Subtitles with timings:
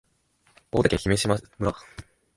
[0.71, 1.75] 大分県姫島村